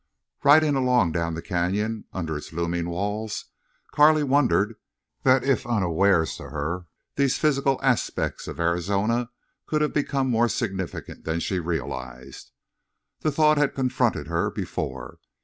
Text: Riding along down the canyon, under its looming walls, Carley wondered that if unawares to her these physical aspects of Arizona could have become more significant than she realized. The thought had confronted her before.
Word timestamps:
Riding 0.43 0.73
along 0.75 1.11
down 1.11 1.35
the 1.35 1.43
canyon, 1.43 2.05
under 2.11 2.35
its 2.35 2.51
looming 2.51 2.89
walls, 2.89 3.45
Carley 3.91 4.23
wondered 4.23 4.73
that 5.21 5.43
if 5.43 5.63
unawares 5.67 6.37
to 6.37 6.49
her 6.49 6.87
these 7.17 7.37
physical 7.37 7.79
aspects 7.83 8.47
of 8.47 8.59
Arizona 8.59 9.29
could 9.67 9.83
have 9.83 9.93
become 9.93 10.27
more 10.27 10.49
significant 10.49 11.23
than 11.23 11.39
she 11.39 11.59
realized. 11.59 12.51
The 13.19 13.31
thought 13.31 13.59
had 13.59 13.75
confronted 13.75 14.25
her 14.25 14.49
before. 14.49 15.19